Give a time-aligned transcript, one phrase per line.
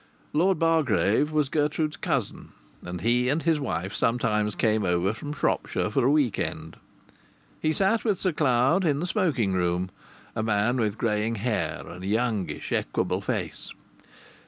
[0.33, 2.53] Lord Bargrave was Gertrude's cousin,
[2.83, 6.77] and he and his wife sometimes came over from Shropshire for a week end.
[7.59, 9.91] He sat with Sir Cloud in the smoking room;
[10.35, 13.73] a man with greying hair and a youngish, equable face.